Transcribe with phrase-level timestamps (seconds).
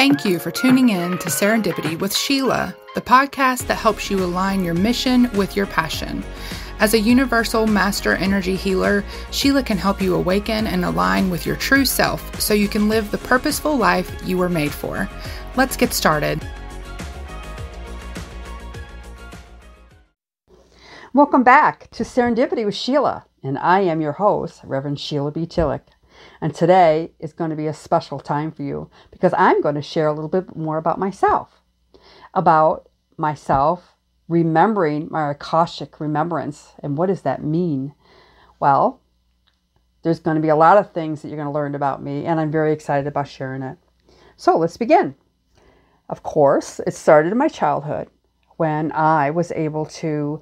[0.00, 4.64] Thank you for tuning in to Serendipity with Sheila, the podcast that helps you align
[4.64, 6.24] your mission with your passion.
[6.78, 11.56] As a universal master energy healer, Sheila can help you awaken and align with your
[11.56, 15.06] true self so you can live the purposeful life you were made for.
[15.54, 16.40] Let's get started.
[21.12, 25.44] Welcome back to Serendipity with Sheila, and I am your host, Reverend Sheila B.
[25.44, 25.82] Tillich.
[26.40, 29.82] And today is going to be a special time for you because I'm going to
[29.82, 31.60] share a little bit more about myself,
[32.34, 33.94] about myself
[34.28, 36.72] remembering my Akashic remembrance.
[36.82, 37.94] And what does that mean?
[38.60, 39.00] Well,
[40.02, 42.24] there's going to be a lot of things that you're going to learn about me,
[42.24, 43.76] and I'm very excited about sharing it.
[44.36, 45.14] So let's begin.
[46.08, 48.08] Of course, it started in my childhood
[48.56, 50.40] when I was able to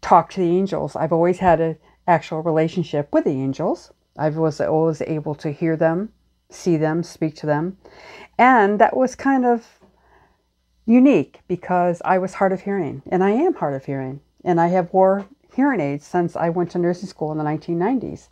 [0.00, 0.96] talk to the angels.
[0.96, 3.92] I've always had an actual relationship with the angels.
[4.16, 6.12] I was always able to hear them,
[6.48, 7.78] see them, speak to them.
[8.38, 9.80] And that was kind of
[10.86, 14.20] unique because I was hard of hearing, and I am hard of hearing.
[14.44, 18.28] And I have wore hearing aids since I went to nursing school in the 1990s.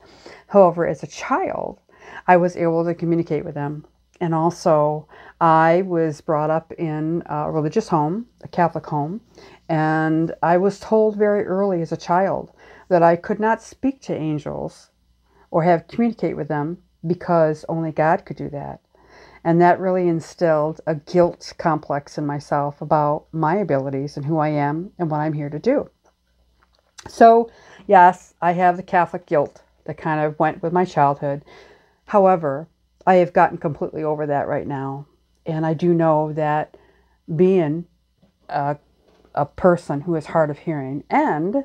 [0.48, 1.80] However, as a child,
[2.26, 3.84] I was able to communicate with them.
[4.20, 5.08] And also,
[5.40, 9.20] I was brought up in a religious home, a Catholic home,
[9.68, 12.52] and I was told very early as a child
[12.88, 14.91] that I could not speak to angels
[15.52, 18.80] or have communicate with them because only God could do that.
[19.44, 24.48] And that really instilled a guilt complex in myself about my abilities and who I
[24.48, 25.90] am and what I'm here to do.
[27.08, 27.50] So,
[27.86, 31.44] yes, I have the Catholic guilt that kind of went with my childhood.
[32.06, 32.68] However,
[33.06, 35.06] I have gotten completely over that right now.
[35.44, 36.76] And I do know that
[37.34, 37.86] being
[38.48, 38.76] a,
[39.34, 41.64] a person who is hard of hearing and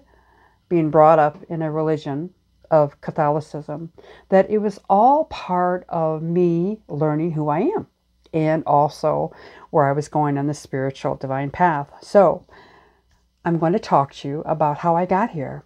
[0.68, 2.34] being brought up in a religion
[2.72, 3.92] of Catholicism,
[4.30, 7.88] that it was all part of me learning who I am
[8.34, 9.34] and also
[9.70, 11.90] where I was going on the spiritual divine path.
[12.02, 12.46] So,
[13.46, 15.64] I'm going to talk to you about how I got here.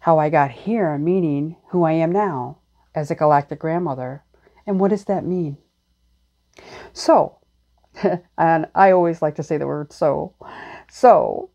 [0.00, 2.58] How I got here, meaning who I am now
[2.94, 4.24] as a galactic grandmother.
[4.66, 5.58] And what does that mean?
[6.92, 7.38] So,
[8.38, 10.34] and I always like to say the word so.
[10.90, 11.50] So,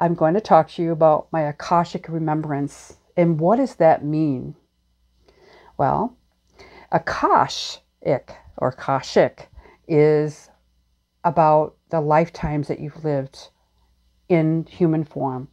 [0.00, 4.54] I'm going to talk to you about my Akashic remembrance and what does that mean?
[5.76, 6.16] Well,
[6.90, 9.48] Akashic or Kashik
[9.86, 10.48] is
[11.22, 13.50] about the lifetimes that you've lived
[14.30, 15.48] in human form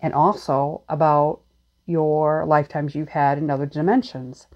[0.00, 1.42] and also about
[1.84, 4.46] your lifetimes you've had in other dimensions.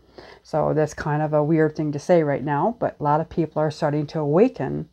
[0.42, 3.28] So that's kind of a weird thing to say right now, but a lot of
[3.28, 4.88] people are starting to awaken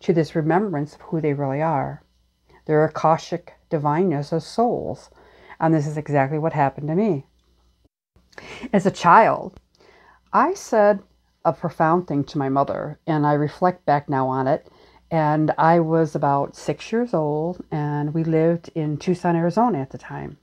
[0.00, 2.02] to this remembrance of who they really are.
[2.64, 5.10] Their Akashic divineness as souls.
[5.60, 7.26] And this is exactly what happened to me.
[8.72, 9.58] As a child,
[10.32, 11.02] I said
[11.44, 14.68] a profound thing to my mother, and I reflect back now on it.
[15.10, 19.98] And I was about six years old, and we lived in Tucson, Arizona at the
[19.98, 20.38] time.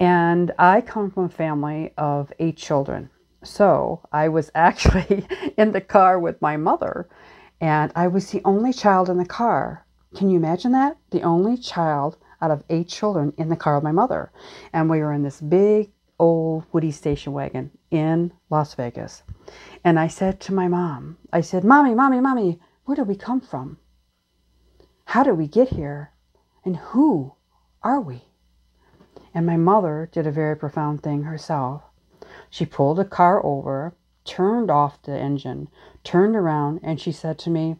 [0.00, 3.10] And I come from a family of eight children.
[3.42, 7.06] So I was actually in the car with my mother,
[7.60, 9.84] and I was the only child in the car.
[10.16, 10.96] Can you imagine that?
[11.10, 14.30] The only child out of eight children in the car with my mother.
[14.74, 19.22] And we were in this big old Woody station wagon in Las Vegas.
[19.82, 23.40] And I said to my mom, I said, Mommy, Mommy, Mommy, where did we come
[23.40, 23.78] from?
[25.06, 26.12] How did we get here?
[26.64, 27.34] And who
[27.82, 28.24] are we?
[29.32, 31.82] And my mother did a very profound thing herself.
[32.50, 35.68] She pulled the car over, turned off the engine,
[36.02, 37.76] turned around, and she said to me,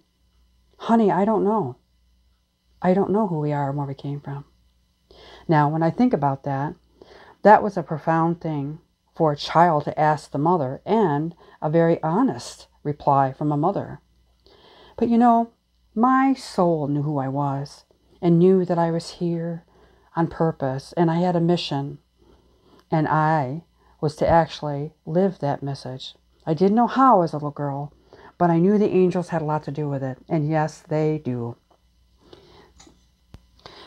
[0.78, 1.76] Honey, I don't know.
[2.82, 4.44] I don't know who we are and where we came from.
[5.48, 6.74] Now, when I think about that,
[7.42, 8.80] that was a profound thing
[9.14, 14.00] for a child to ask the mother and a very honest reply from a mother.
[14.96, 15.50] But you know,
[15.94, 17.84] my soul knew who I was
[18.20, 19.64] and knew that I was here
[20.16, 21.98] on purpose and I had a mission.
[22.90, 23.64] And I
[24.00, 26.14] was to actually live that message.
[26.46, 27.92] I didn't know how as a little girl,
[28.38, 30.18] but I knew the angels had a lot to do with it.
[30.28, 31.56] And yes, they do.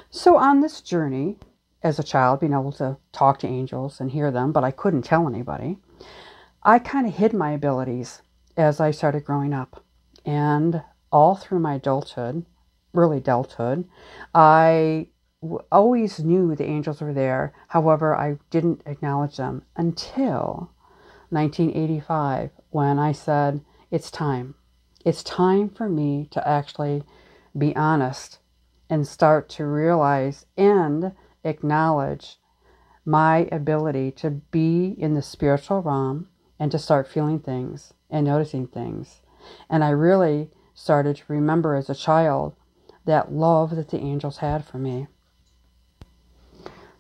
[0.10, 1.38] So, on this journey,
[1.84, 5.02] as a child, being able to talk to angels and hear them, but I couldn't
[5.02, 5.78] tell anybody,
[6.64, 8.22] I kind of hid my abilities
[8.56, 9.84] as I started growing up.
[10.26, 10.82] And
[11.12, 12.46] all through my adulthood,
[12.94, 13.88] early adulthood,
[14.34, 15.08] I
[15.72, 17.54] always knew the angels were there.
[17.68, 20.72] However, I didn't acknowledge them until
[21.30, 23.62] 1985 when I said,
[23.92, 24.56] It's time.
[25.06, 27.04] It's time for me to actually
[27.58, 28.40] be honest
[28.90, 31.12] and start to realize and
[31.44, 32.38] acknowledge
[33.06, 36.28] my ability to be in the spiritual realm
[36.60, 39.22] and to start feeling things and noticing things.
[39.70, 42.56] And I really started to remember as a child
[43.06, 45.08] that love that the angels had for me.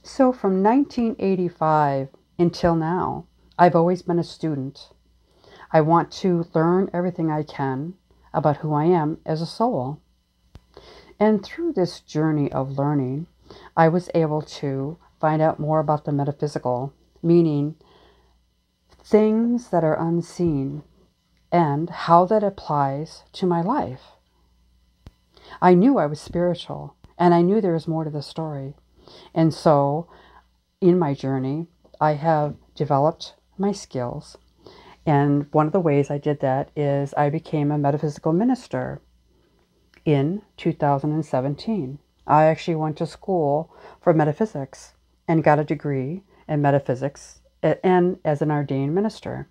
[0.01, 3.25] So from 1985 until now,
[3.59, 4.89] I've always been a student.
[5.71, 7.95] I want to learn everything I can
[8.33, 9.99] about who I am as a soul.
[11.19, 13.27] And through this journey of learning,
[13.75, 16.93] I was able to find out more about the metaphysical,
[17.23, 17.75] meaning
[19.03, 20.83] things that are unseen
[21.51, 24.11] and how that applies to my life.
[25.61, 28.75] I knew I was spiritual and I knew there was more to the story.
[29.33, 30.07] And so,
[30.81, 31.67] in my journey,
[31.99, 34.37] I have developed my skills.
[35.05, 39.01] And one of the ways I did that is I became a metaphysical minister
[40.07, 41.99] in 2017.
[42.25, 43.69] I actually went to school
[43.99, 44.93] for metaphysics
[45.27, 49.49] and got a degree in metaphysics and as an ordained minister.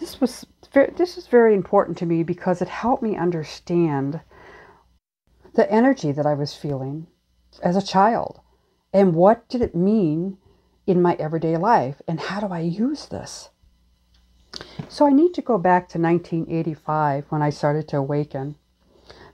[0.00, 4.20] This was this is very important to me because it helped me understand
[5.54, 7.06] the energy that I was feeling
[7.62, 8.40] as a child
[8.92, 10.38] and what did it mean
[10.86, 13.50] in my everyday life and how do I use this?
[14.88, 18.56] So I need to go back to 1985 when I started to awaken.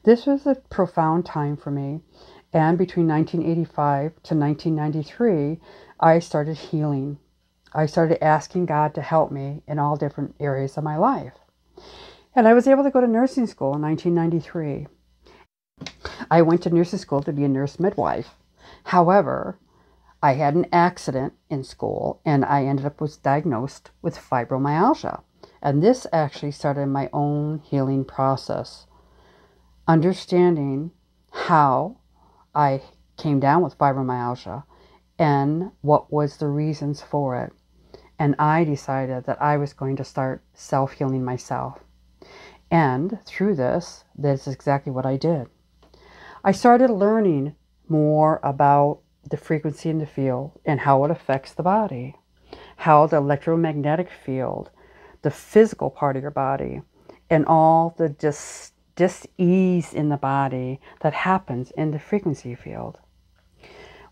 [0.05, 2.01] This was a profound time for me.
[2.53, 5.61] And between 1985 to 1993,
[6.01, 7.19] I started healing.
[7.73, 11.35] I started asking God to help me in all different areas of my life.
[12.35, 14.89] And I was able to go to nursing school in 1993.
[16.31, 18.35] I went to nursing school to be a nurse midwife.
[18.85, 19.59] However,
[20.21, 25.23] I had an accident in school and I ended up was diagnosed with fibromyalgia.
[25.63, 28.87] And this actually started my own healing process.
[29.89, 30.93] Understanding
[31.33, 31.99] how
[32.55, 32.83] I
[33.17, 34.65] came down with fibromyalgia
[35.19, 37.53] and what was the reasons for it.
[38.19, 41.81] And I decided that I was going to start self healing myself.
[42.71, 45.49] And through this, that's exactly what I did.
[46.45, 47.55] I started learning
[47.89, 52.17] more about the frequency in the field and how it affects the body,
[52.77, 54.71] how the electromagnetic field,
[55.23, 56.83] the physical part of your body,
[57.31, 62.99] and all the dis- dis-ease in the body that happens in the frequency field.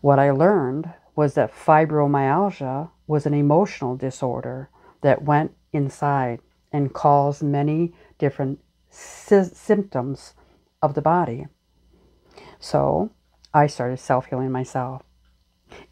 [0.01, 4.69] What I learned was that fibromyalgia was an emotional disorder
[5.01, 6.39] that went inside
[6.71, 10.33] and caused many different sy- symptoms
[10.81, 11.47] of the body.
[12.59, 13.11] So
[13.53, 15.03] I started self healing myself.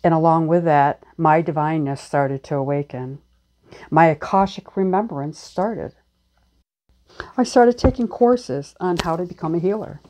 [0.04, 3.20] And along with that, my divineness started to awaken.
[3.90, 5.94] My Akashic remembrance started.
[7.38, 10.02] I started taking courses on how to become a healer.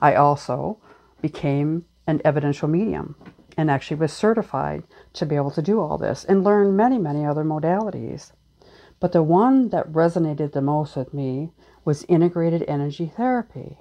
[0.00, 0.78] I also
[1.20, 3.16] became an evidential medium
[3.56, 4.84] and actually was certified
[5.14, 8.32] to be able to do all this and learn many, many other modalities.
[9.00, 11.52] But the one that resonated the most with me
[11.84, 13.78] was integrated energy therapy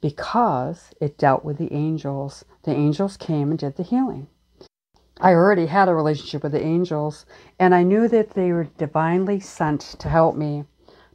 [0.00, 2.44] because it dealt with the angels.
[2.64, 4.26] The angels came and did the healing.
[5.20, 7.24] I already had a relationship with the angels,
[7.58, 10.64] and I knew that they were divinely sent to help me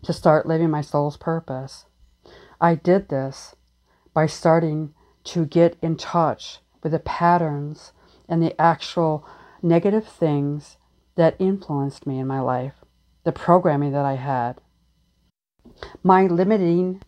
[0.08, 1.86] to start living my soul's purpose.
[2.62, 3.58] I did this
[4.14, 4.94] by starting
[5.26, 7.92] to get in touch with the patterns
[8.30, 9.28] and the actual
[9.62, 10.78] negative things
[11.16, 12.76] that influenced me in my life,
[13.26, 14.62] the programming that I had,
[16.04, 17.02] my limiting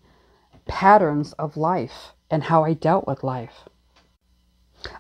[0.68, 3.70] patterns of life, and how I dealt with life.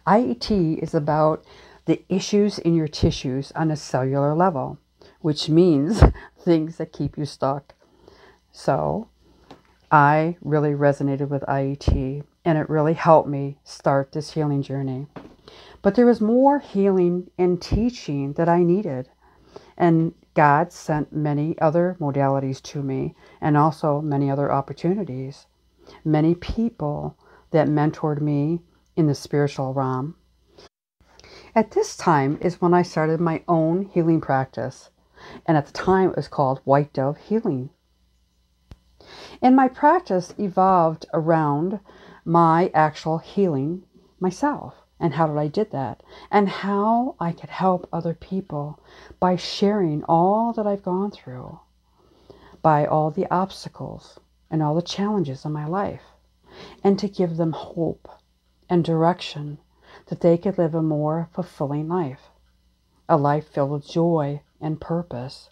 [0.07, 1.43] IET is about
[1.83, 4.77] the issues in your tissues on a cellular level,
[5.19, 6.01] which means
[6.39, 7.75] things that keep you stuck.
[8.51, 9.07] So,
[9.91, 15.07] I really resonated with IET and it really helped me start this healing journey.
[15.81, 19.09] But there was more healing and teaching that I needed.
[19.77, 25.47] And God sent many other modalities to me and also many other opportunities.
[26.03, 27.17] Many people
[27.51, 28.61] that mentored me
[28.95, 30.15] in the spiritual realm.
[31.55, 34.91] At this time is when I started my own healing practice,
[35.45, 37.71] and at the time it was called White Dove Healing.
[39.41, 41.79] And my practice evolved around
[42.25, 43.83] my actual healing
[44.19, 48.79] myself and how did I did that and how I could help other people
[49.19, 51.59] by sharing all that I've gone through,
[52.61, 54.19] by all the obstacles
[54.51, 56.03] and all the challenges in my life,
[56.83, 58.09] and to give them hope
[58.69, 59.59] and direction
[60.07, 62.29] that they could live a more fulfilling life,
[63.07, 65.49] a life filled with joy and purpose.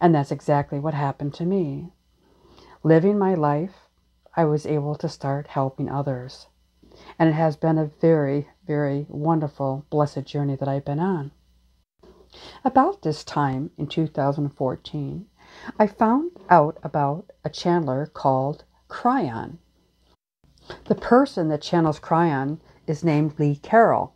[0.00, 1.92] And that's exactly what happened to me.
[2.86, 3.88] Living my life,
[4.36, 6.46] I was able to start helping others.
[7.18, 11.32] And it has been a very, very wonderful, blessed journey that I've been on.
[12.64, 15.26] About this time in 2014,
[15.80, 19.58] I found out about a channeler called Kryon.
[20.84, 24.14] The person that channels Kryon is named Lee Carroll,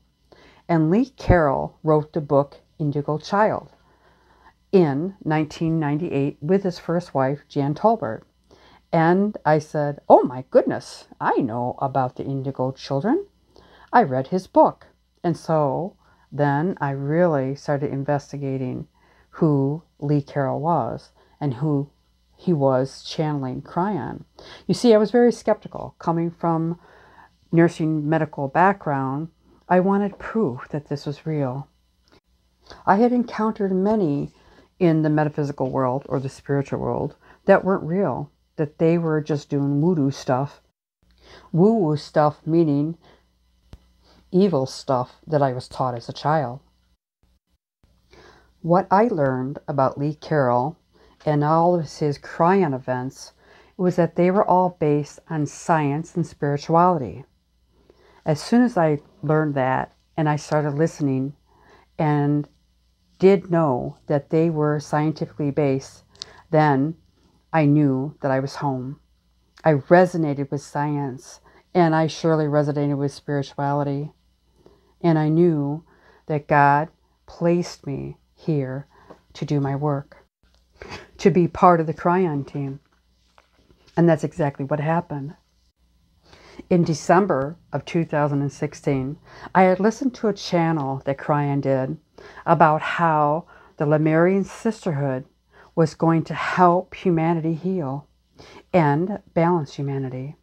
[0.69, 3.73] and Lee Carroll wrote the book Indigo Child
[4.71, 8.23] in 1998 with his first wife, Jan Tober.
[8.93, 13.27] And I said, Oh my goodness, I know about the Indigo Children.
[13.93, 14.87] I read his book.
[15.23, 15.97] And so
[16.33, 18.89] then I really started investigating
[19.31, 21.91] who Lee Carroll was and who
[22.37, 24.25] he was channeling Kryon.
[24.67, 25.95] You see, I was very skeptical.
[25.99, 26.79] Coming from
[27.53, 29.29] nursing medical background,
[29.69, 31.69] I wanted proof that this was real.
[32.87, 34.33] I had encountered many
[34.79, 38.31] in the metaphysical world or the spiritual world that weren't real,
[38.61, 40.61] that they were just doing voodoo stuff.
[41.51, 42.99] Woo woo stuff meaning
[44.31, 46.61] evil stuff that I was taught as a child.
[48.61, 50.77] What I learned about Lee Carroll
[51.25, 53.33] and all of his Kryon events
[53.79, 57.25] was that they were all based on science and spirituality.
[58.27, 61.33] As soon as I learned that and I started listening
[61.99, 62.47] and
[63.19, 66.05] did know that they were scientifically based,
[66.51, 66.97] then
[67.53, 69.01] I knew that I was home.
[69.65, 71.41] I resonated with science
[71.75, 74.13] and I surely resonated with spirituality.
[75.01, 75.85] And I knew
[76.27, 76.89] that God
[77.27, 78.87] placed me here
[79.35, 80.19] to do my work,
[81.19, 82.81] to be part of the Kryon team.
[83.97, 85.35] And that's exactly what happened.
[86.69, 89.19] In December of 2016,
[89.55, 91.97] I had listened to a channel that Kryon did
[92.47, 95.25] about how the Lemurian Sisterhood
[95.75, 98.07] was going to help humanity heal
[98.73, 100.37] and balance humanity,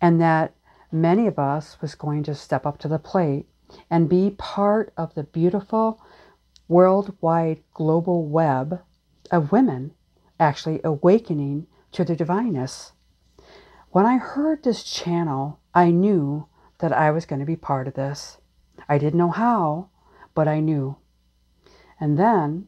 [0.00, 0.54] and that
[0.90, 3.46] many of us was going to step up to the plate
[3.90, 6.00] and be part of the beautiful
[6.68, 8.80] worldwide global web
[9.30, 9.92] of women
[10.38, 12.92] actually awakening to their divineness.
[13.90, 17.94] When I heard this channel, I knew that I was going to be part of
[17.94, 18.38] this.
[18.88, 19.88] I didn't know how,
[20.34, 20.96] but I knew.
[22.00, 22.66] And then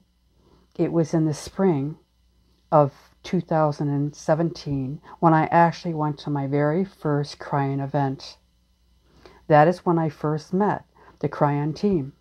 [0.79, 1.97] it was in the spring
[2.71, 2.93] of
[3.23, 8.37] 2017 when I actually went to my very first Kryon event.
[9.49, 10.85] That is when I first met
[11.21, 12.13] the Kryon team.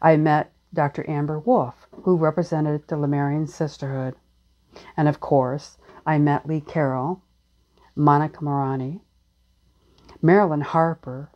[0.00, 1.08] I met Dr.
[1.08, 4.14] Amber Wolf, who represented the Lemurian Sisterhood.
[4.96, 7.22] And of course, I met Lee Carroll,
[7.96, 9.00] Monika Muranyi,
[10.22, 11.30] Marilyn Harper,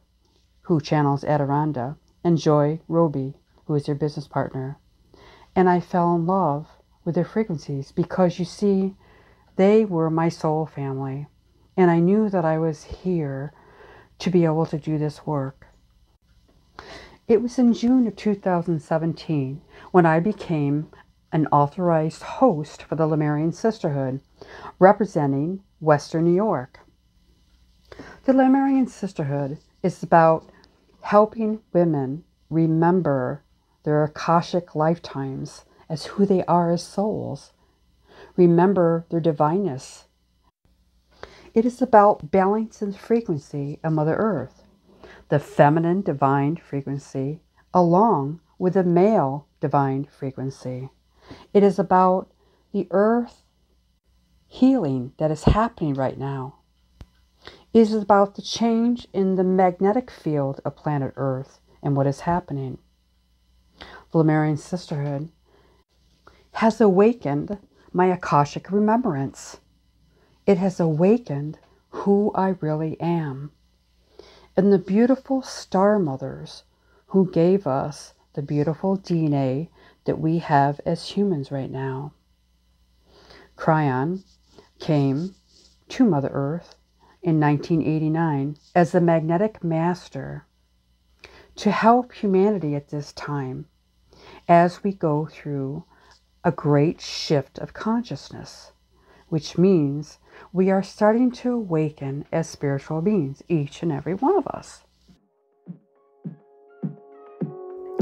[0.63, 3.35] who channels Adironnda, and Joy Roby,
[3.67, 4.79] who is their business partner.
[5.57, 6.69] And I fell in love
[7.03, 8.95] with their frequencies because you see,
[9.57, 11.29] they were my soul family.
[11.79, 13.55] And I knew that I was here
[14.19, 15.67] to be able to do this work.
[17.27, 20.91] It was in June of 2017 when I became
[21.33, 24.21] an authorized host for the Lemurian Sisterhood,
[24.79, 26.81] representing Western New York.
[28.25, 30.51] The Lemurian Sisterhood is about
[31.01, 33.43] helping women remember
[33.87, 37.53] their Akashic lifetimes as who they are as souls.
[38.37, 40.07] Remember their divineness.
[41.55, 44.65] It is about balancing frequency of Mother Earth,
[45.29, 47.41] the feminine divine frequency,
[47.73, 50.91] along with the male divine frequency.
[51.55, 52.29] It is about
[52.73, 53.45] the earth
[54.49, 56.57] healing that is happening right now.
[57.73, 62.21] It is about the change in the magnetic field of planet Earth and what is
[62.21, 62.79] happening.
[64.17, 65.31] Lemurian Sisterhood,
[66.53, 67.59] has awakened
[67.93, 69.61] my Akashic remembrance.
[70.47, 71.59] It has awakened
[71.91, 73.51] who I really am.
[74.57, 76.65] And the beautiful star mothers
[77.09, 79.69] who gave us the beautiful DNA
[80.07, 82.15] that we have as humans right now.
[83.55, 84.25] Kryon
[84.79, 85.35] came
[85.91, 86.75] to Mother Earth
[87.23, 90.47] in 1989 as the magnetic master
[91.57, 93.67] to help humanity at this time
[94.49, 95.85] as we go through
[96.45, 98.73] a great shift of consciousness,
[99.29, 100.19] which means
[100.53, 104.85] we are starting to awaken as spiritual beings, each and every one of us.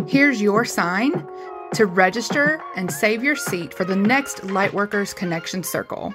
[0.07, 1.27] Here's your sign
[1.73, 6.15] to register and save your seat for the next Lightworkers Connection Circle.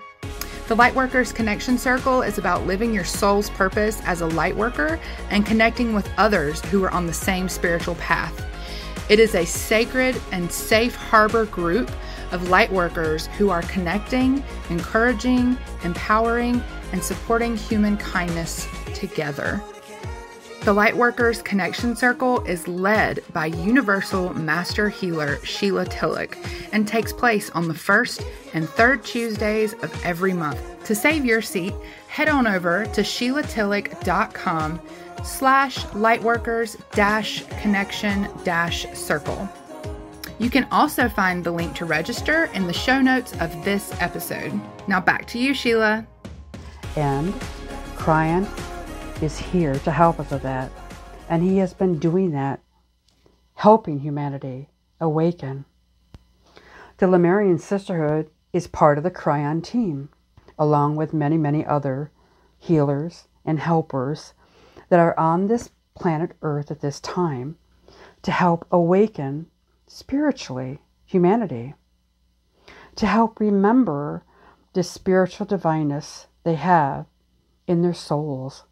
[0.68, 5.00] The Lightworkers Connection Circle is about living your soul's purpose as a lightworker
[5.32, 8.46] and connecting with others who are on the same spiritual path.
[9.10, 11.90] It is a sacred and safe harbor group
[12.32, 19.62] of lightworkers who are connecting, encouraging, empowering, and supporting human kindness together.
[20.62, 26.36] The Lightworkers Connection Circle is led by Universal Master Healer Sheila Tillich
[26.72, 28.24] and takes place on the first
[28.54, 30.60] and third Tuesdays of every month.
[30.84, 31.74] To save your seat,
[32.08, 34.82] head on over to sheilatillich.com
[35.24, 39.48] slash lightworkers dash connection dash circle.
[40.40, 44.60] You can also find the link to register in the show notes of this episode.
[44.88, 46.08] Now back to you, Sheila.
[46.96, 47.34] And
[47.96, 48.48] Kryon
[49.22, 50.72] is here to help us with that.
[51.28, 52.62] And he has been doing that,
[53.56, 54.70] helping humanity
[55.02, 55.66] awaken.
[56.98, 60.10] The Lemurian Sisterhood is part of the Kryon team,
[60.58, 62.12] along with many, many other
[62.58, 64.34] healers and helpers
[64.90, 67.58] that are on this planet Earth at this time
[68.22, 69.48] to help awaken
[69.88, 71.74] spiritually humanity,
[72.96, 74.24] to help remember
[74.74, 77.06] the spiritual divineness they have
[77.68, 78.64] in their souls.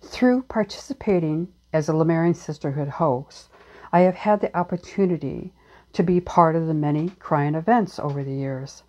[0.00, 3.48] Through participating as a Lemurian Sisterhood host,
[3.92, 5.52] I have had the opportunity
[5.92, 8.82] to be part of the many Kryon events over the years.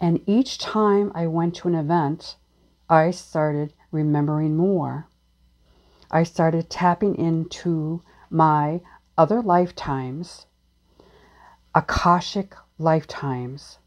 [0.00, 2.36] And each time I went to an event,
[2.88, 5.08] I started remembering more.
[6.10, 8.80] I started tapping into my
[9.16, 10.46] other lifetimes,
[11.74, 13.78] Akashic lifetimes,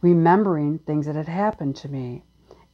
[0.00, 2.24] remembering things that had happened to me,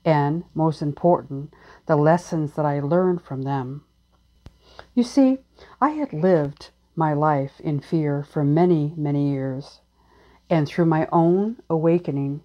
[0.04, 1.54] and most important,
[1.86, 3.84] the lessons that I learned from them.
[4.94, 5.38] You see,
[5.80, 9.80] I had lived my life in fear for many, many years,
[10.50, 12.42] and through my own awakening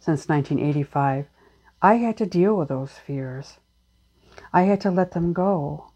[0.00, 1.26] since 1985,
[1.86, 3.60] I had to deal with those fears.
[4.52, 5.92] I had to let them go.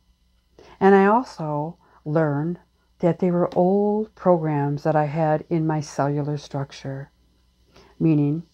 [0.78, 2.60] And I also learned
[3.00, 7.10] that they were old programs that I had in my cellular structure,
[7.98, 8.44] meaning,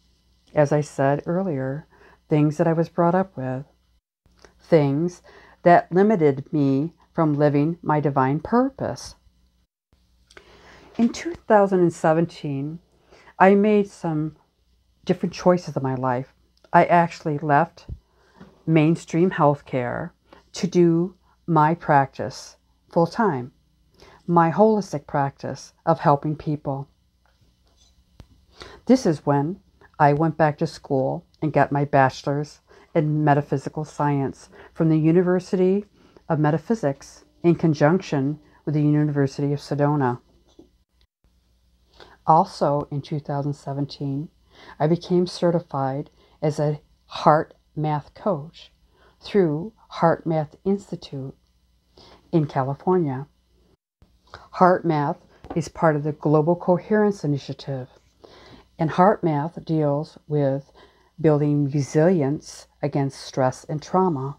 [0.54, 1.86] as I said earlier,
[2.30, 3.66] things that I was brought up with,
[4.58, 5.20] things
[5.62, 9.14] that limited me from living my divine purpose.
[10.96, 12.78] In 2017,
[13.38, 14.36] I made some
[15.04, 16.32] different choices in my life.
[16.76, 17.86] I actually left
[18.66, 20.10] mainstream healthcare
[20.52, 21.14] to do
[21.46, 22.58] my practice
[22.92, 23.52] full time,
[24.26, 26.86] my holistic practice of helping people.
[28.84, 29.60] This is when
[29.98, 32.60] I went back to school and got my bachelor's
[32.94, 35.86] in metaphysical science from the University
[36.28, 40.20] of Metaphysics in conjunction with the University of Sedona.
[42.26, 44.28] Also in 2017,
[44.78, 46.10] I became certified
[46.46, 48.70] as a Heart Math coach
[49.20, 51.34] through Heart Math Institute
[52.30, 53.26] in California.
[54.52, 55.16] Heart Math
[55.56, 57.88] is part of the Global Coherence Initiative,
[58.78, 60.70] and Heart Math deals with
[61.20, 64.36] building resilience against stress and trauma.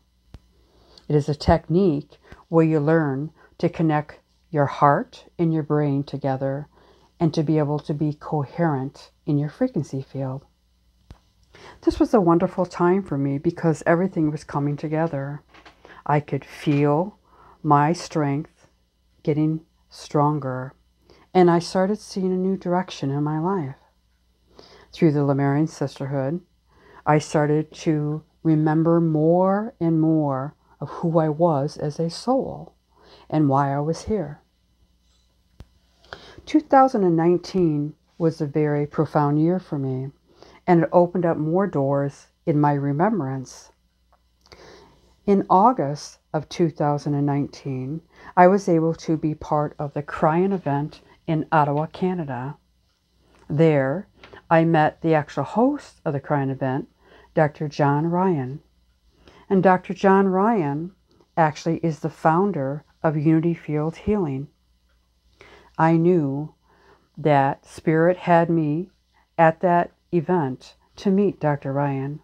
[1.10, 6.70] It is a technique where you learn to connect your heart and your brain together
[7.20, 10.46] and to be able to be coherent in your frequency field.
[11.82, 15.42] This was a wonderful time for me because everything was coming together.
[16.06, 17.18] I could feel
[17.64, 18.68] my strength
[19.24, 20.74] getting stronger,
[21.34, 23.76] and I started seeing a new direction in my life.
[24.94, 26.42] Through the Lemurian Sisterhood,
[27.06, 32.74] I started to remember more and more of who I was as a soul
[33.30, 34.42] and why I was here.
[36.46, 40.12] 2019 was a very profound year for me,
[40.68, 43.72] and it opened up more doors in my remembrance.
[45.26, 48.02] In August of 2019,
[48.36, 52.58] I was able to be part of the Kryon event in Ottawa, Canada.
[53.50, 54.08] There,
[54.50, 56.90] I met the actual host of the Kryon event,
[57.34, 57.68] Dr.
[57.68, 58.62] John Ryan.
[59.50, 59.94] And Dr.
[59.94, 60.92] John Ryan
[61.36, 64.48] actually is the founder of Unity Field Healing.
[65.78, 66.54] I knew
[67.18, 68.90] that Spirit had me
[69.38, 71.74] at that event to meet Dr.
[71.74, 72.22] Ryan,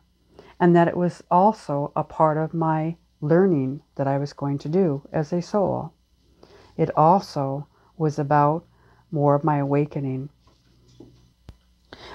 [0.60, 4.70] and that it was also a part of my learning that I was going to
[4.70, 5.94] do as a soul.
[6.78, 7.68] It also
[7.98, 8.66] was about
[9.12, 10.30] more of my awakening.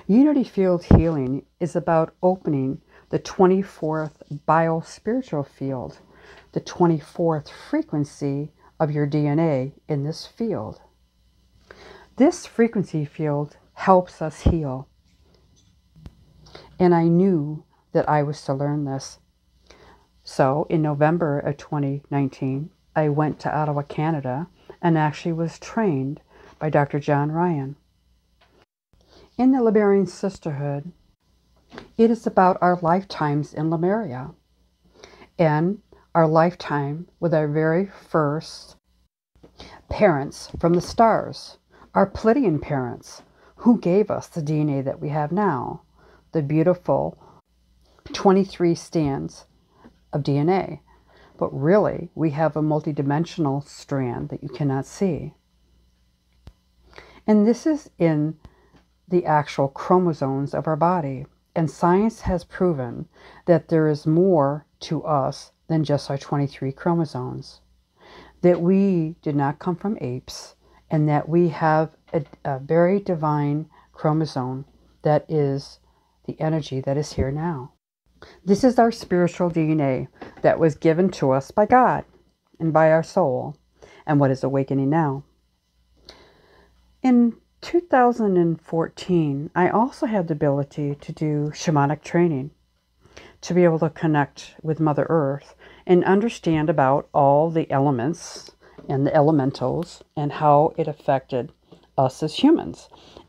[0.07, 4.13] Unity Field Healing is about opening the 24th
[4.47, 5.99] biospiritual field,
[6.53, 10.81] the 24th frequency of your DNA in this field.
[12.17, 14.89] This frequency field helps us heal.
[16.79, 19.19] And I knew that I was to learn this.
[20.23, 24.49] So in November of 2019, I went to Ottawa, Canada,
[24.83, 26.21] and actually was trained
[26.59, 26.99] by Dr.
[27.01, 27.77] John Ryan.
[29.37, 30.93] In the Lemurian Sisterhood,
[31.97, 34.33] it is about our lifetimes in Lemuria
[35.39, 35.81] and
[36.15, 38.77] our lifetime with our very first
[39.89, 41.59] parents from the stars,
[41.95, 43.23] our Pleiadian parents,
[43.57, 45.83] who gave us the DNA that we have now,
[46.33, 47.19] the beautiful
[48.13, 49.47] 23 strands
[50.13, 50.81] of DNA.
[51.37, 55.35] But really, we have a multidimensional strand that you cannot see.
[57.27, 58.37] And this is in
[59.07, 61.27] the actual chromosomes of our body.
[61.55, 63.09] And science has proven
[63.47, 67.61] that there is more to us than just our 23 chromosomes.
[68.43, 70.55] That we did not come from apes,
[70.91, 74.65] and that we have a, a very divine chromosome
[75.03, 75.81] that is
[76.29, 77.73] the energy that is here now.
[78.45, 80.09] This is our spiritual DNA
[80.43, 82.05] that was given to us by God
[82.61, 83.57] and by our soul,
[84.07, 85.25] and what is awakening now.
[87.03, 92.51] In 2014, I also had the ability to do shamanic training
[93.41, 95.55] to be able to connect with Mother Earth
[95.87, 98.51] and understand about all the elements
[98.89, 101.53] and the elementals and how it affected
[101.97, 102.89] us as humans.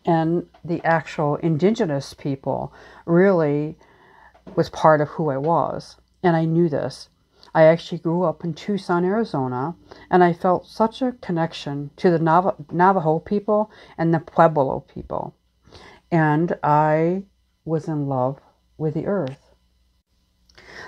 [0.10, 2.74] And the actual indigenous people
[3.06, 3.78] really
[4.56, 5.98] was part of who I was.
[6.24, 7.10] And I knew this.
[7.54, 9.76] I actually grew up in Tucson, Arizona,
[10.10, 13.70] and I felt such a connection to the Nav- Navajo people
[14.00, 15.36] and the Pueblo people.
[16.12, 17.26] And I
[17.64, 18.40] was in love
[18.80, 19.54] with the earth.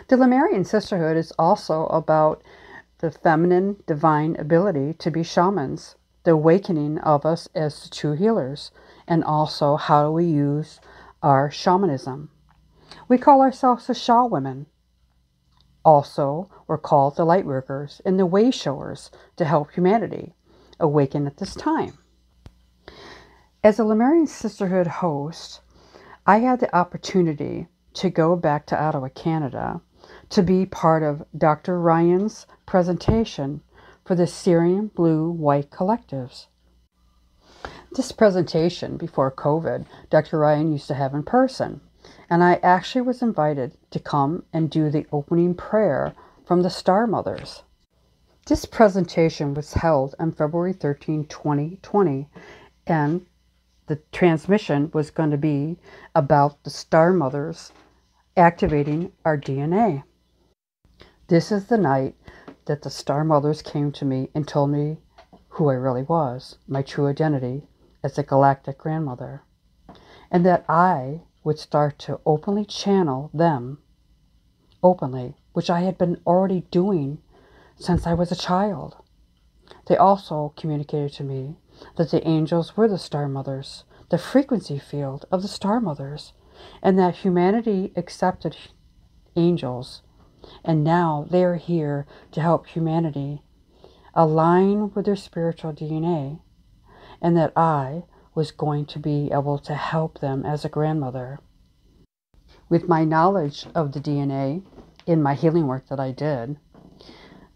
[0.08, 2.42] The Lemurian sisterhood is also about
[2.98, 8.72] the feminine divine ability to be shamans, the awakening of us as true healers,
[9.12, 10.80] and also how do we use
[11.21, 12.30] our shamanism.
[13.10, 14.67] We call ourselves the Shaw women.
[15.84, 20.34] Also, we're called the light workers and the way showers to help humanity
[20.80, 21.97] awaken at this time.
[23.65, 25.60] As a Lemurian Sisterhood host,
[26.26, 29.82] I had the opportunity to go back to Ottawa, Canada,
[30.30, 31.82] to be part of Dr.
[31.82, 33.60] Ryan's presentation
[34.06, 36.45] for the Sirian Blue White Collectives.
[37.94, 40.40] This presentation before COVID, Dr.
[40.40, 41.82] Ryan used to have in person
[42.30, 46.14] and I actually was invited to come and do the opening prayer
[46.46, 47.64] from the Star Mothers.
[48.48, 52.30] This presentation was held on February 13, 2020,
[52.88, 53.26] and
[53.88, 55.78] the transmission was going to be
[56.16, 57.74] about the Star Mothers
[58.38, 60.04] activating our DNA.
[61.28, 62.16] This is the night
[62.66, 64.98] that the Star Mothers came to me and told me
[65.50, 67.68] who I really was, my true identity
[68.04, 69.44] as a galactic grandmother,
[70.30, 73.80] and that I would start to openly channel them
[74.84, 77.20] openly, which I had been already doing
[77.76, 78.98] since I was a child.
[79.88, 81.58] They also communicated to me
[81.98, 86.34] that the angels were the star mothers, the frequency field of the star mothers,
[86.82, 88.56] and that humanity accepted
[89.36, 90.02] angels,
[90.64, 93.42] and now they are here to help humanity
[94.14, 96.40] align with their spiritual DNA,
[97.22, 98.04] and that I,
[98.34, 101.40] was going to be able to help them as a grandmother.
[102.70, 104.64] With my knowledge of the DNA
[105.06, 106.58] in my healing work that I did,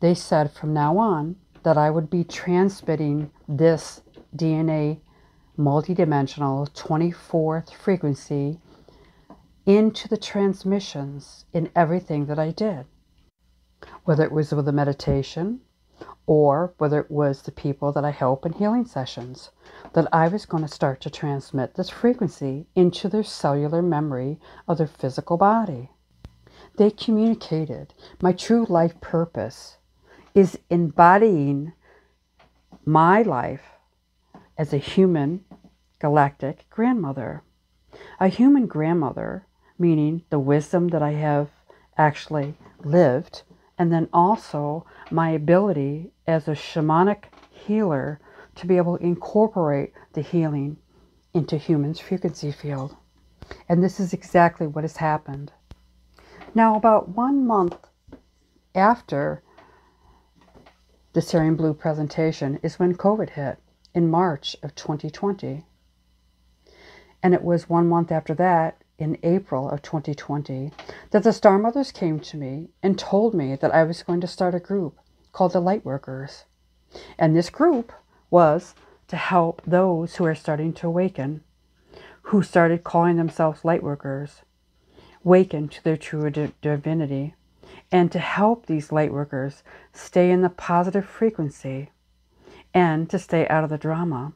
[0.01, 4.01] they said from now on that I would be transmitting this
[4.35, 4.99] DNA
[5.57, 8.59] multidimensional 24th frequency
[9.65, 12.85] into the transmissions in everything that I did.
[14.03, 15.61] Whether it was with a meditation
[16.27, 19.51] or whether it was the people that I help in healing sessions,
[19.93, 24.77] that I was going to start to transmit this frequency into their cellular memory of
[24.77, 25.89] their physical body.
[26.77, 29.77] They communicated my true life purpose
[30.33, 31.73] is embodying
[32.85, 33.63] my life
[34.57, 35.45] as a human
[35.99, 37.43] galactic grandmother.
[38.19, 39.47] A human grandmother,
[39.79, 41.49] meaning the wisdom that I have
[41.97, 43.43] actually lived,
[43.77, 48.19] and then also my ability as a shamanic healer
[48.55, 50.77] to be able to incorporate the healing
[51.33, 52.95] into humans' frequency field.
[53.67, 55.51] And this is exactly what has happened.
[56.53, 57.75] Now, about one month
[58.73, 59.43] after
[61.13, 63.59] the Sirian Blue presentation is when COVID hit
[63.93, 65.65] in March of 2020.
[67.21, 70.71] And it was one month after that, in April of 2020,
[71.11, 74.27] that the Star Mothers came to me and told me that I was going to
[74.27, 74.97] start a group
[75.31, 76.43] called the Lightworkers.
[77.17, 77.91] And this group
[78.29, 78.73] was
[79.07, 81.43] to help those who are starting to awaken,
[82.23, 84.41] who started calling themselves lightworkers,
[85.23, 86.29] waken to their true
[86.61, 87.35] divinity,
[87.91, 89.61] and to help these lightworkers
[89.93, 91.91] stay in the positive frequency
[92.73, 94.33] and to stay out of the drama.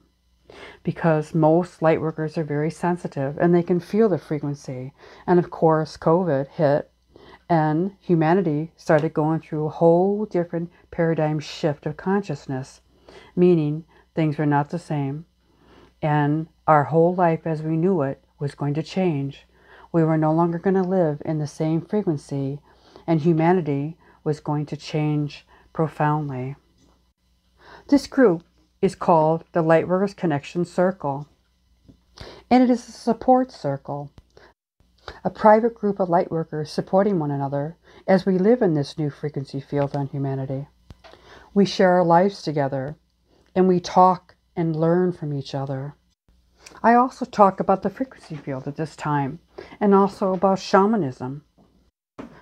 [0.84, 4.94] Because most lightworkers are very sensitive and they can feel the frequency.
[5.28, 6.92] And of course, COVID hit
[7.50, 12.82] And humanity started going through a whole different paradigm shift of consciousness,
[13.36, 15.26] meaning things were not the same.
[16.02, 19.46] And our whole life as we knew it was going to change.
[19.92, 22.60] We were no longer going to live in the same frequency,
[23.08, 26.56] and humanity was going to change profoundly.
[27.88, 28.44] This group
[28.82, 31.28] is called the Lightworkers Connection Circle,
[32.50, 34.12] and it is a support circle,
[35.24, 37.76] a private group of lightworkers supporting one another
[38.08, 40.68] as we live in this new frequency field on humanity.
[41.54, 42.96] We share our lives together,
[43.54, 45.96] and we talk and learn from each other.
[46.82, 49.40] I also talk about the frequency field at this time
[49.80, 51.44] and also about shamanism.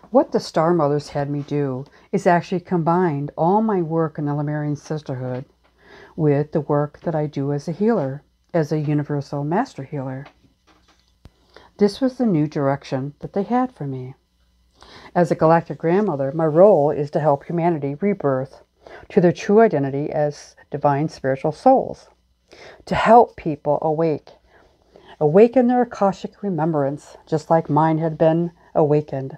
[0.09, 4.35] What the Star Mothers had me do is actually combined all my work in the
[4.35, 5.45] Lemurian Sisterhood
[6.17, 10.25] with the work that I do as a healer, as a universal master healer.
[11.77, 14.15] This was the new direction that they had for me.
[15.13, 18.63] As a galactic grandmother, my role is to help humanity rebirth
[19.09, 22.09] to their true identity as divine spiritual souls,
[22.85, 24.31] to help people awake,
[25.19, 29.37] awaken their Akashic remembrance, just like mine had been awakened,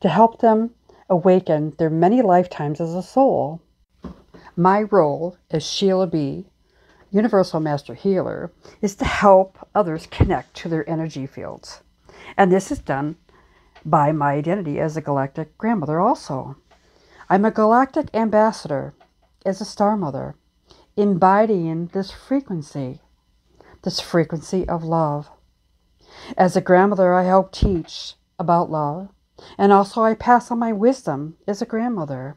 [0.00, 0.74] to help them
[1.08, 3.62] awaken their many lifetimes as a soul
[4.60, 6.44] my role as Sheila B.,
[7.10, 11.80] Universal Master Healer, is to help others connect to their energy fields.
[12.36, 13.16] And this is done
[13.86, 16.56] by my identity as a galactic grandmother also.
[17.30, 18.92] I'm a galactic ambassador
[19.46, 20.34] as a star mother,
[20.94, 23.00] embodying this frequency,
[23.82, 25.30] this frequency of love.
[26.36, 29.08] As a grandmother, I help teach about love,
[29.56, 32.36] and also I pass on my wisdom as a grandmother.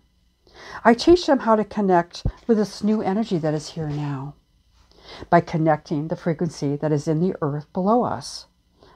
[0.83, 4.35] I teach them how to connect with this new energy that is here now
[5.29, 8.47] by connecting the frequency that is in the earth below us.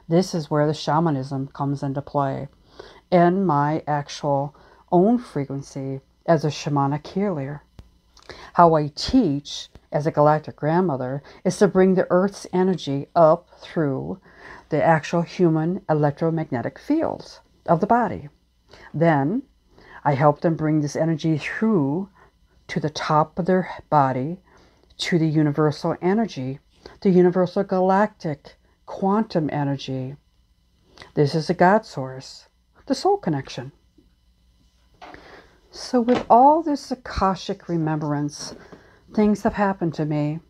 [0.08, 2.48] This is where the shamanism comes into play
[3.10, 4.54] and my actual
[4.90, 7.62] own frequency as a shamanic healer.
[8.54, 14.20] How I teach as a galactic grandmother is to bring the earth's energy up through
[14.68, 18.28] the actual human electromagnetic fields of the body.
[18.92, 19.42] Then
[20.08, 22.08] I help them bring this energy through
[22.68, 24.38] to the top of their body
[24.96, 26.60] to the universal energy,
[27.02, 30.16] the universal galactic quantum energy.
[31.12, 32.48] This is a God source,
[32.86, 33.70] the soul connection.
[35.70, 38.54] So, with all this Akashic remembrance,
[39.14, 40.40] things have happened to me.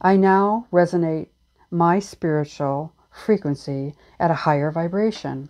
[0.00, 1.30] I now resonate
[1.72, 5.48] my spiritual frequency at a higher vibration.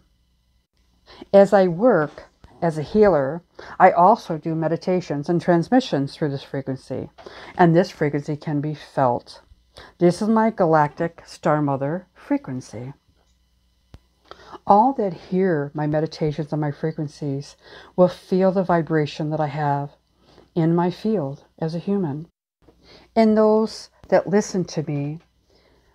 [1.35, 2.28] As I work
[2.61, 3.43] as a healer,
[3.79, 7.11] I also do meditations and transmissions through this frequency,
[7.57, 9.43] and this frequency can be felt.
[9.99, 12.95] This is my galactic star mother frequency.
[14.67, 17.57] All that hear my meditations and my frequencies
[17.95, 19.93] will feel the vibration that I have
[20.55, 22.27] in my field as a human.
[23.15, 25.21] And those that listen to me,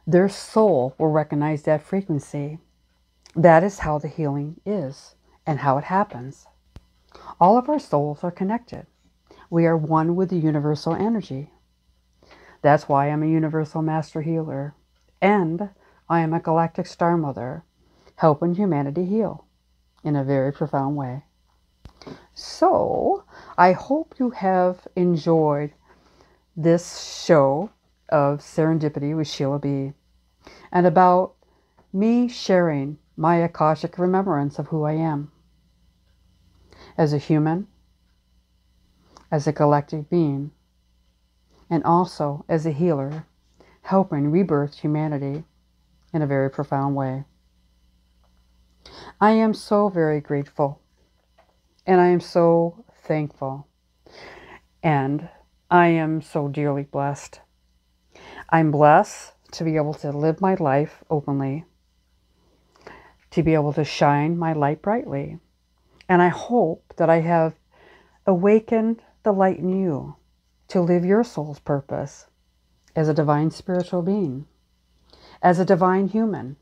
[0.08, 2.60] their soul will recognize that frequency.
[3.36, 6.48] That is how the healing is and how it happens.
[7.44, 8.88] All of our souls are connected.
[9.50, 11.52] We are one with the universal energy.
[12.62, 14.76] That's why I'm a universal master healer.
[15.22, 15.72] And
[16.08, 17.66] I am a galactic star mother,
[18.16, 19.44] helping humanity heal
[20.06, 21.26] in a very profound way.
[22.34, 23.26] So,
[23.58, 25.74] I hope you have enjoyed
[26.56, 27.72] this show
[28.08, 29.92] of Serendipity with Sheila B.
[30.72, 31.34] and about
[31.92, 35.34] me sharing my Akashic remembrance of who I am
[36.98, 37.68] as a human,
[39.32, 40.52] as a galactic being,
[41.70, 43.26] and also as a healer,
[43.82, 45.44] helping rebirth humanity
[46.14, 47.26] in a very profound way.
[49.20, 50.82] I am so very grateful
[51.86, 53.68] and I am so thankful
[54.82, 55.30] and
[55.72, 57.40] I am so dearly blessed.
[58.50, 61.66] I'm blessed to be able to live my life openly,
[63.32, 65.40] to be able to shine my light brightly
[66.08, 67.54] and I hope that I have
[68.26, 70.16] awakened the light in you
[70.70, 72.28] to live your soul's purpose
[72.96, 74.46] as a divine spiritual being,
[75.42, 76.58] as a divine human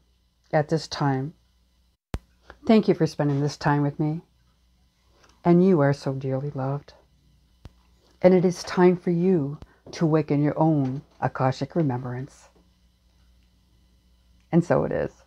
[0.52, 1.34] at this time.
[2.66, 4.22] Thank you for spending this time with me.
[5.44, 6.94] And you are so dearly loved.
[8.22, 9.58] And it is time for you
[9.94, 12.50] to awaken your own Akashic remembrance.
[14.52, 15.21] And so it is.